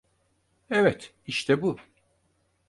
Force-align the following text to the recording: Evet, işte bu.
Evet, 0.69 1.13
işte 1.27 1.61
bu. 1.61 1.77